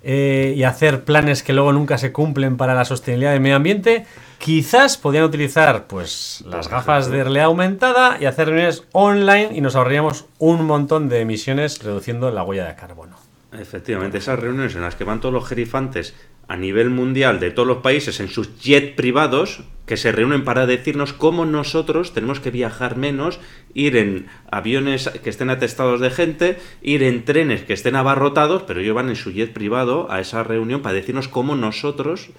[0.08, 4.06] eh, y hacer planes que luego nunca se cumplen para la sostenibilidad del medio ambiente,
[4.38, 9.76] quizás podrían utilizar pues las gafas de realidad aumentada y hacer reuniones online y nos
[9.76, 13.25] ahorraríamos un montón de emisiones reduciendo la huella de carbono.
[13.60, 16.16] Efectivamente, esas reuniones en las que van todos los gerifantes
[16.48, 20.66] a nivel mundial de todos los países en sus jets privados que se reúnen para
[20.66, 23.40] decirnos cómo nosotros tenemos que viajar menos,
[23.74, 28.80] ir en aviones que estén atestados de gente, ir en trenes que estén abarrotados, pero
[28.80, 32.30] ellos van en su jet privado a esa reunión para decirnos cómo nosotros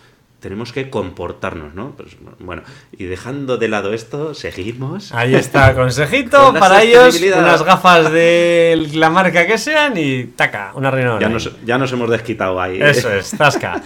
[0.40, 1.92] tenemos que comportarnos, ¿no?
[1.96, 5.12] Pues, bueno, y dejando de lado esto, seguimos.
[5.12, 10.90] Ahí está, consejito para ellos, unas gafas de la marca que sean y taca, una
[10.90, 11.20] reunión.
[11.20, 12.80] Ya nos, ya nos hemos desquitado ahí.
[12.80, 13.82] Eso es, tasca.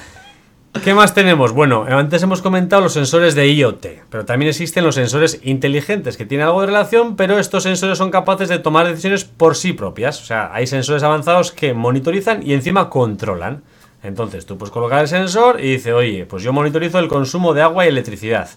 [0.85, 1.53] ¿Qué más tenemos?
[1.53, 6.25] Bueno, antes hemos comentado los sensores de IoT, pero también existen los sensores inteligentes que
[6.25, 10.23] tienen algo de relación, pero estos sensores son capaces de tomar decisiones por sí propias.
[10.23, 13.63] O sea, hay sensores avanzados que monitorizan y encima controlan.
[14.03, 17.63] Entonces tú puedes colocar el sensor y dice, oye, pues yo monitorizo el consumo de
[17.63, 18.49] agua y electricidad,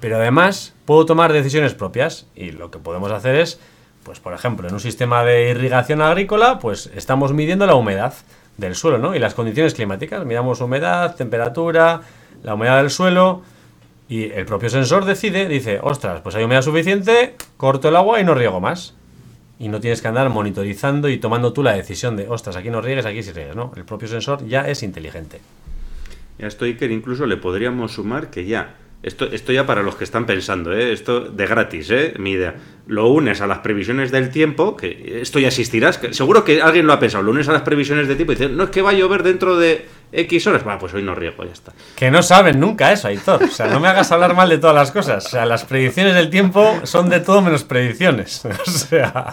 [0.00, 3.60] pero además puedo tomar decisiones propias y lo que podemos hacer es,
[4.04, 8.12] pues por ejemplo, en un sistema de irrigación agrícola, pues estamos midiendo la humedad
[8.58, 9.14] del suelo, ¿no?
[9.14, 12.02] Y las condiciones climáticas, miramos humedad, temperatura,
[12.42, 13.42] la humedad del suelo
[14.08, 18.24] y el propio sensor decide, dice, ostras, pues hay humedad suficiente, corto el agua y
[18.24, 18.94] no riego más
[19.60, 22.80] y no tienes que andar monitorizando y tomando tú la decisión de, ostras, aquí no
[22.80, 23.72] riegues, aquí sí riegues, ¿no?
[23.76, 25.38] El propio sensor ya es inteligente.
[26.38, 29.96] Y a esto Iker incluso le podríamos sumar que ya, esto, esto ya para los
[29.96, 30.92] que están pensando, ¿eh?
[30.92, 32.14] esto de gratis, ¿eh?
[32.18, 36.60] mi idea, lo unes a las previsiones del tiempo, que esto ya existirá, seguro que
[36.60, 38.70] alguien lo ha pensado, lo unes a las previsiones del tiempo y dices, no es
[38.70, 41.72] que va a llover dentro de X horas, bueno, pues hoy no riego, ya está.
[41.96, 43.44] Que no saben nunca eso, Aitor.
[43.44, 45.24] O sea, no me hagas hablar mal de todas las cosas.
[45.26, 48.42] O sea, las predicciones del tiempo son de todo menos predicciones.
[48.66, 49.32] O sea.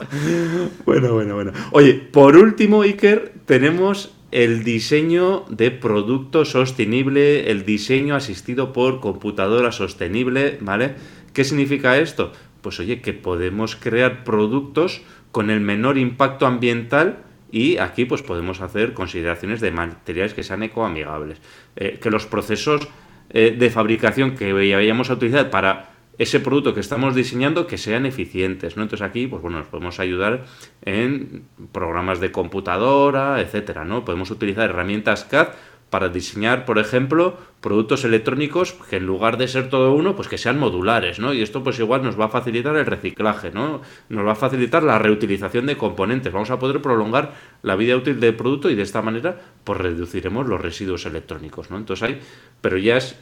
[0.86, 1.51] Bueno, bueno, bueno.
[1.71, 9.71] Oye, por último, Iker, tenemos el diseño de producto sostenible, el diseño asistido por computadora
[9.71, 10.95] sostenible, ¿vale?
[11.33, 12.33] ¿Qué significa esto?
[12.61, 17.19] Pues oye, que podemos crear productos con el menor impacto ambiental
[17.51, 21.39] y aquí pues podemos hacer consideraciones de materiales que sean ecoamigables.
[21.75, 22.87] Eh, que los procesos
[23.29, 28.06] eh, de fabricación que vayamos a utilizar para ese producto que estamos diseñando que sean
[28.06, 28.84] eficientes, ¿no?
[28.84, 30.45] Entonces aquí, pues bueno, nos podemos ayudar
[30.84, 34.03] en programas de computadora, etcétera, ¿no?
[34.03, 35.49] Podemos utilizar herramientas CAD
[35.89, 40.38] para diseñar, por ejemplo, productos electrónicos que en lugar de ser todo uno, pues que
[40.38, 41.34] sean modulares, ¿no?
[41.34, 43.82] Y esto pues igual nos va a facilitar el reciclaje, ¿no?
[44.10, 48.19] Nos va a facilitar la reutilización de componentes, vamos a poder prolongar la vida útil
[48.19, 51.77] del producto y de esta manera pues reduciremos los residuos electrónicos, ¿no?
[51.77, 52.19] Entonces hay,
[52.60, 53.17] pero ya es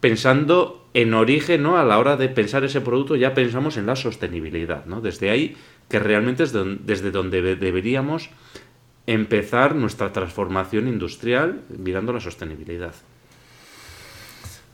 [0.00, 1.78] pensando en origen, ¿no?
[1.78, 5.00] A la hora de pensar ese producto ya pensamos en la sostenibilidad, ¿no?
[5.00, 5.56] Desde ahí
[5.88, 8.30] que realmente es desde donde deberíamos
[9.06, 12.92] empezar nuestra transformación industrial mirando la sostenibilidad.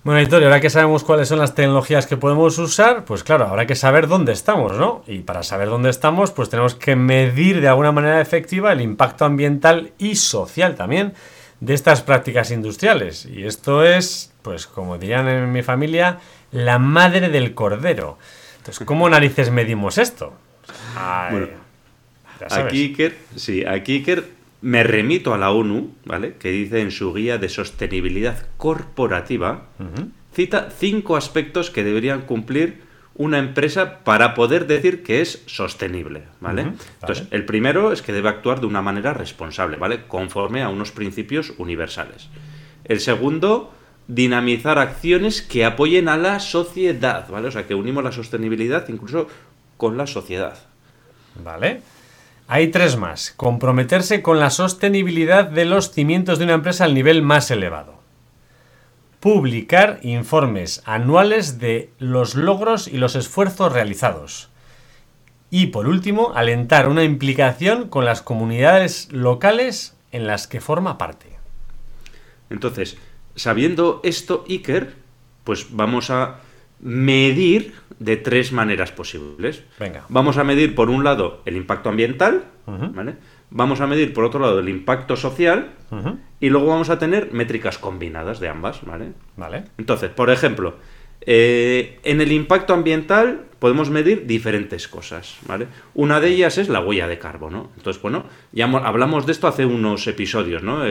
[0.03, 3.67] Bueno, Victoria, ahora que sabemos cuáles son las tecnologías que podemos usar, pues claro, habrá
[3.67, 5.03] que saber dónde estamos, ¿no?
[5.07, 9.25] Y para saber dónde estamos, pues tenemos que medir de alguna manera efectiva el impacto
[9.25, 11.15] ambiental y social también
[11.65, 13.27] de estas prácticas industriales.
[13.27, 16.19] Y esto es, pues como dirían en mi familia,
[16.53, 18.19] la madre del cordero.
[18.59, 20.35] Entonces, ¿cómo narices medimos esto?
[22.51, 24.29] Aquí, Iker, sí, aquí Iker
[24.61, 26.35] me remito a la ONU, ¿vale?
[26.35, 29.67] Que dice en su guía de sostenibilidad corporativa,
[30.33, 32.83] cita cinco aspectos que deberían cumplir
[33.17, 36.73] una empresa para poder decir que es sostenible, ¿vale?
[37.01, 40.07] Entonces, el primero es que debe actuar de una manera responsable, ¿vale?
[40.07, 42.29] Conforme a unos principios universales.
[42.85, 43.73] El segundo,
[44.09, 47.49] dinamizar acciones que apoyen a la sociedad, ¿vale?
[47.49, 49.29] O sea, que unimos la sostenibilidad incluso
[49.77, 50.59] con la sociedad.
[51.43, 51.83] ¿Vale?
[52.47, 53.33] Hay tres más.
[53.37, 58.04] Comprometerse con la sostenibilidad de los cimientos de una empresa al nivel más elevado.
[59.25, 64.51] Publicar informes anuales de los logros y los esfuerzos realizados.
[65.49, 71.39] Y por último, alentar una implicación con las comunidades locales en las que forma parte.
[72.51, 72.99] Entonces,
[73.35, 74.95] sabiendo esto, Iker,
[75.43, 76.41] pues vamos a
[76.79, 79.63] medir de tres maneras posibles.
[79.81, 80.05] Venga.
[80.11, 82.45] Vamos a medir, por un lado, el impacto ambiental,
[83.57, 85.71] Vamos a medir, por otro lado, el impacto social
[86.41, 89.13] y luego vamos a tener métricas combinadas de ambas, ¿vale?
[89.37, 89.63] Vale.
[89.79, 90.75] Entonces, por ejemplo,
[91.27, 95.69] Eh, en el impacto ambiental podemos medir diferentes cosas, ¿vale?
[95.95, 97.71] Una de ellas es la huella de carbono.
[97.79, 100.83] Entonces, bueno, ya hablamos de esto hace unos episodios, ¿no?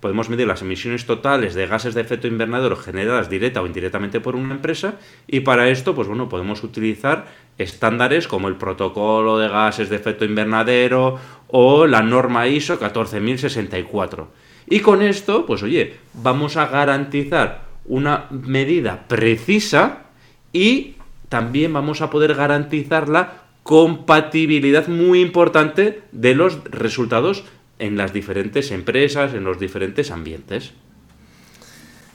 [0.00, 4.36] podemos medir las emisiones totales de gases de efecto invernadero generadas directa o indirectamente por
[4.36, 7.24] una empresa y para esto, pues bueno, podemos utilizar
[7.56, 14.28] estándares como el protocolo de gases de efecto invernadero o la norma ISO 14064.
[14.68, 20.04] Y con esto, pues oye, vamos a garantizar una medida precisa
[20.52, 20.96] y
[21.28, 27.44] también vamos a poder garantizar la compatibilidad muy importante de los resultados
[27.78, 30.72] en las diferentes empresas, en los diferentes ambientes.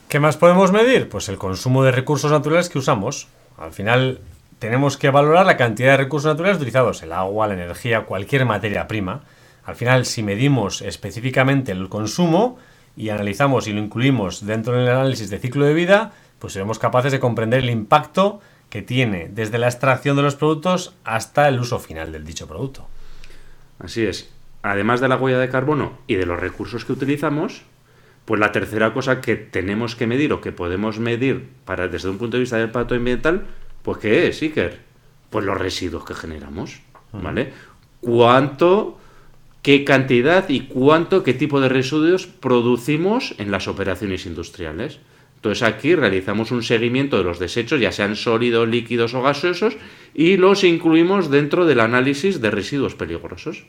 [0.10, 1.10] ¿Qué más podemos medir?
[1.10, 3.28] Pues el consumo de recursos naturales que usamos.
[3.58, 4.19] Al final
[4.60, 8.88] tenemos que valorar la cantidad de recursos naturales utilizados, el agua, la energía, cualquier materia
[8.88, 9.23] prima.
[9.65, 12.58] Al final, si medimos específicamente el consumo
[12.97, 17.12] y analizamos y lo incluimos dentro del análisis de ciclo de vida, pues seremos capaces
[17.12, 21.79] de comprender el impacto que tiene desde la extracción de los productos hasta el uso
[21.79, 22.88] final del dicho producto.
[23.79, 24.31] Así es.
[24.63, 27.63] Además de la huella de carbono y de los recursos que utilizamos,
[28.25, 32.17] pues la tercera cosa que tenemos que medir o que podemos medir para desde un
[32.17, 33.45] punto de vista del impacto ambiental,
[33.84, 34.79] pues ¿qué es, Iker?
[35.29, 36.81] Pues los residuos que generamos,
[37.13, 37.53] ¿vale?
[38.01, 38.97] ¿Cuánto,
[39.65, 44.99] qué cantidad y cuánto, qué tipo de residuos producimos en las operaciones industriales?
[45.38, 49.75] Entonces aquí realizamos un seguimiento de los desechos, ya sean sólidos, líquidos o gaseosos,
[50.13, 53.63] y los incluimos dentro del análisis de residuos peligrosos.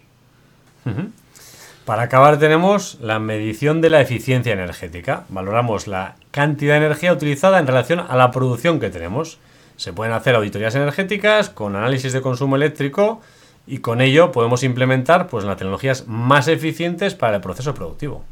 [1.87, 5.25] Para acabar tenemos la medición de la eficiencia energética.
[5.31, 9.39] Valoramos la cantidad de energía utilizada en relación a la producción que tenemos.
[9.77, 13.23] Se pueden hacer auditorías energéticas con análisis de consumo eléctrico
[13.67, 18.25] y con ello podemos implementar pues, las tecnologías más eficientes para el proceso productivo.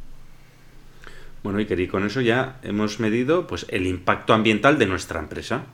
[1.42, 5.64] Bueno, Iker, y con eso ya hemos medido pues, el impacto ambiental de nuestra empresa.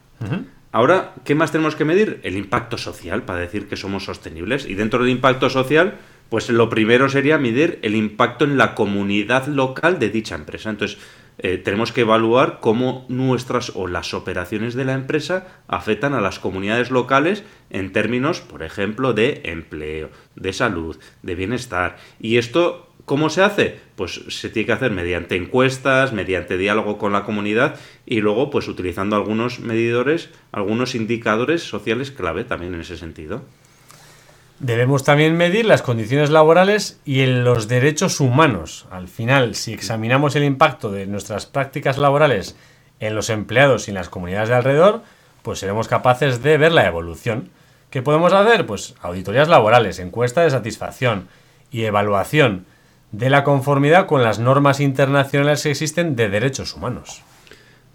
[0.73, 2.21] Ahora, ¿qué más tenemos que medir?
[2.23, 4.67] El impacto social, para decir que somos sostenibles.
[4.67, 9.47] Y dentro del impacto social, pues lo primero sería medir el impacto en la comunidad
[9.47, 10.71] local de dicha empresa.
[10.71, 10.99] Entonces,
[11.43, 16.39] eh, tenemos que evaluar cómo nuestras o las operaciones de la empresa afectan a las
[16.39, 21.97] comunidades locales en términos, por ejemplo, de empleo, de salud, de bienestar.
[22.21, 23.81] Y esto ¿Cómo se hace?
[23.97, 27.75] Pues se tiene que hacer mediante encuestas, mediante diálogo con la comunidad
[28.07, 33.43] y luego pues utilizando algunos medidores, algunos indicadores sociales clave también en ese sentido.
[34.61, 38.87] Debemos también medir las condiciones laborales y en los derechos humanos.
[38.91, 42.57] Al final, si examinamos el impacto de nuestras prácticas laborales
[43.01, 45.03] en los empleados y en las comunidades de alrededor,
[45.41, 47.49] pues seremos capaces de ver la evolución.
[47.89, 48.67] ¿Qué podemos hacer?
[48.67, 51.29] Pues auditorías laborales, encuesta de satisfacción
[51.71, 52.67] y evaluación
[53.13, 57.23] de la conformidad con las normas internacionales que existen de derechos humanos.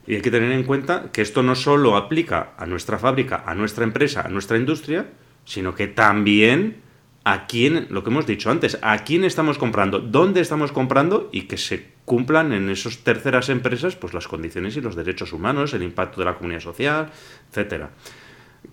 [0.08, 3.54] Y hay que tener en cuenta que esto no solo aplica a nuestra fábrica, a
[3.54, 5.06] nuestra empresa, a nuestra industria,
[5.46, 6.82] sino que también
[7.24, 11.44] a quién, lo que hemos dicho antes, a quién estamos comprando, dónde estamos comprando y
[11.44, 15.82] que se cumplan en esas terceras empresas pues las condiciones y los derechos humanos, el
[15.82, 17.12] impacto de la comunidad social,
[17.50, 17.90] etcétera.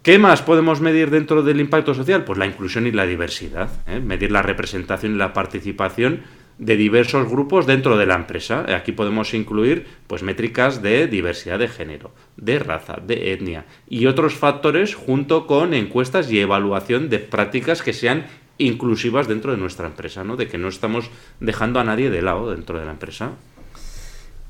[0.02, 2.24] ¿Qué más podemos medir dentro del impacto social?
[2.24, 3.70] Pues la inclusión y la diversidad.
[3.86, 4.00] ¿eh?
[4.00, 6.22] Medir la representación y la participación
[6.58, 8.64] de diversos grupos dentro de la empresa.
[8.74, 14.34] Aquí podemos incluir pues, métricas de diversidad de género, de raza, de etnia y otros
[14.34, 18.26] factores junto con encuestas y evaluación de prácticas que sean
[18.58, 20.36] inclusivas dentro de nuestra empresa, ¿no?
[20.36, 21.10] de que no estamos
[21.40, 23.32] dejando a nadie de lado dentro de la empresa.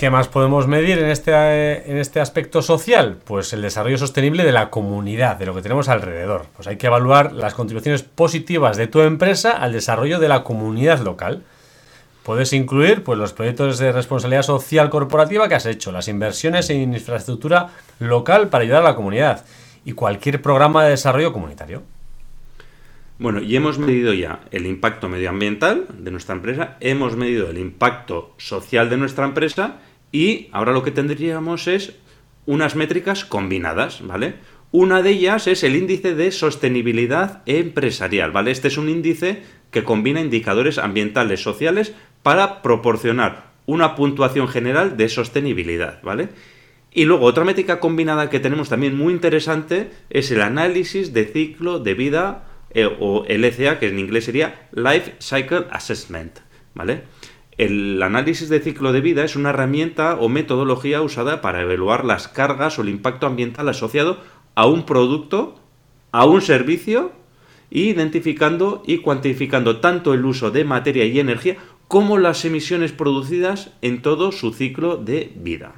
[0.02, 1.32] ¿Qué más podemos medir en este,
[1.88, 3.18] en este aspecto social?
[3.24, 6.46] Pues el desarrollo sostenible de la comunidad, de lo que tenemos alrededor.
[6.56, 10.98] Pues hay que evaluar las contribuciones positivas de tu empresa al desarrollo de la comunidad
[11.02, 11.44] local.
[12.24, 16.94] Puedes incluir pues, los proyectos de responsabilidad social corporativa que has hecho, las inversiones en
[16.94, 19.44] infraestructura local para ayudar a la comunidad
[19.85, 21.82] y cualquier programa de desarrollo comunitario.
[23.18, 28.35] Bueno, y hemos medido ya el impacto medioambiental de nuestra empresa, hemos medido el impacto
[28.37, 29.76] social de nuestra empresa
[30.11, 31.94] y ahora lo que tendríamos es
[32.46, 34.35] unas métricas combinadas, ¿vale?
[34.72, 38.50] Una de ellas es el índice de sostenibilidad empresarial, ¿vale?
[38.50, 45.08] Este es un índice que combina indicadores ambientales sociales para proporcionar una puntuación general de
[45.08, 46.30] sostenibilidad, ¿vale?
[46.92, 51.78] Y luego otra métrica combinada que tenemos también muy interesante es el análisis de ciclo
[51.78, 56.40] de vida eh, o LCA, que en inglés sería Life Cycle Assessment,
[56.75, 57.04] ¿vale?
[57.56, 62.29] El análisis de ciclo de vida es una herramienta o metodología usada para evaluar las
[62.29, 64.20] cargas o el impacto ambiental asociado
[64.54, 65.60] a un producto,
[66.12, 67.12] a un servicio,
[67.70, 71.56] identificando y cuantificando tanto el uso de materia y energía
[71.92, 75.74] como las emisiones producidas en todo su ciclo de vida.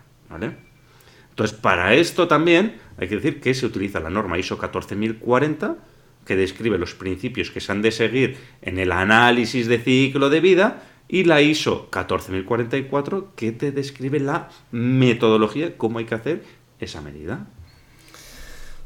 [1.30, 5.76] Entonces, para esto también hay que decir que se utiliza la norma ISO 14040,
[6.24, 10.38] que describe los principios que se han de seguir en el análisis de ciclo de
[10.38, 16.44] vida, y la ISO 14044, que te describe la metodología, cómo hay que hacer
[16.78, 17.48] esa medida.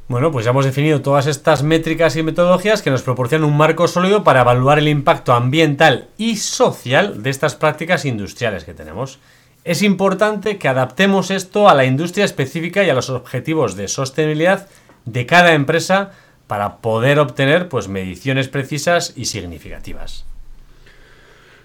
[0.09, 3.87] Bueno, pues ya hemos definido todas estas métricas y metodologías que nos proporcionan un marco
[3.87, 9.19] sólido para evaluar el impacto ambiental y social de estas prácticas industriales que tenemos.
[9.65, 14.67] Es importante que adaptemos esto a la industria específica y a los objetivos de sostenibilidad
[15.05, 16.13] de cada empresa
[16.47, 20.25] para poder obtener pues, mediciones precisas y significativas.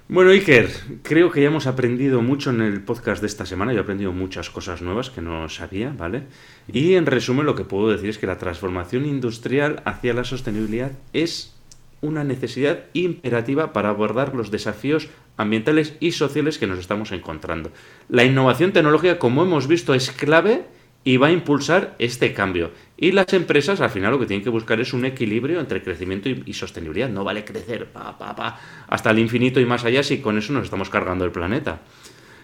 [0.09, 0.69] Bueno, Iker,
[1.01, 3.71] creo que ya hemos aprendido mucho en el podcast de esta semana.
[3.71, 6.23] Yo he aprendido muchas cosas nuevas que no sabía, ¿vale?
[6.67, 10.91] Y en resumen, lo que puedo decir es que la transformación industrial hacia la sostenibilidad
[11.13, 11.55] es
[12.01, 17.71] una necesidad imperativa para abordar los desafíos ambientales y sociales que nos estamos encontrando.
[18.09, 20.65] La innovación tecnológica, como hemos visto, es clave
[21.05, 22.71] y va a impulsar este cambio.
[23.03, 26.29] Y las empresas al final lo que tienen que buscar es un equilibrio entre crecimiento
[26.29, 27.09] y, sostenibilidad.
[27.09, 30.53] No vale crecer pa, pa, pa, hasta el infinito y más allá si con eso
[30.53, 31.81] nos estamos cargando el planeta.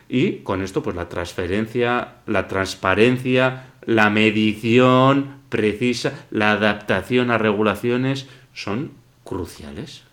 [0.10, 8.28] Y con esto pues la transferencia, la transparencia, la medición precisa, la adaptación a regulaciones
[8.54, 8.92] son
[9.24, 10.04] cruciales.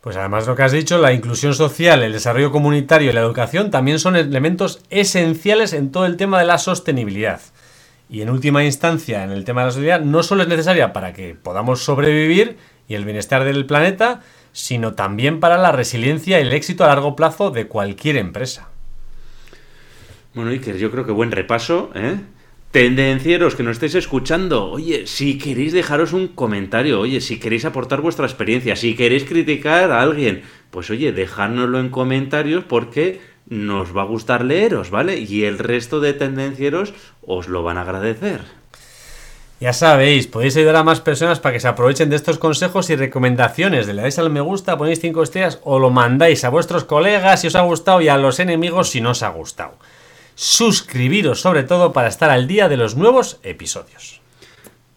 [0.00, 3.70] Pues además lo que has dicho, la inclusión social, el desarrollo comunitario y la educación
[3.70, 7.42] también son elementos esenciales en todo el tema de la sostenibilidad.
[8.10, 11.12] Y en última instancia, en el tema de la sociedad, no solo es necesaria para
[11.12, 12.56] que podamos sobrevivir
[12.88, 17.14] y el bienestar del planeta, sino también para la resiliencia y el éxito a largo
[17.14, 18.70] plazo de cualquier empresa.
[20.34, 22.16] Bueno, Iker, yo creo que buen repaso, ¿eh?
[22.70, 28.02] Tendencieros que nos estéis escuchando, oye, si queréis dejaros un comentario, oye, si queréis aportar
[28.02, 34.02] vuestra experiencia, si queréis criticar a alguien, pues oye, dejárnoslo en comentarios porque nos va
[34.02, 35.18] a gustar leeros, ¿vale?
[35.18, 36.94] Y el resto de tendencieros
[37.26, 38.42] os lo van a agradecer.
[39.60, 42.96] Ya sabéis, podéis ayudar a más personas para que se aprovechen de estos consejos y
[42.96, 43.88] recomendaciones.
[43.88, 47.48] Le dais al me gusta, ponéis 5 estrellas o lo mandáis a vuestros colegas si
[47.48, 49.74] os ha gustado y a los enemigos si no os ha gustado.
[50.36, 54.20] Suscribiros sobre todo para estar al día de los nuevos episodios.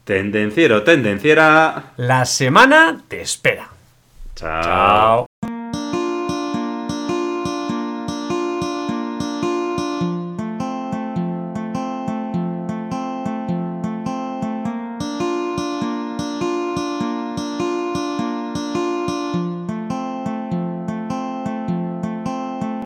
[0.04, 1.94] Tendenciero, tendenciera.
[1.98, 3.70] La semana te espera.
[4.36, 5.31] Chao.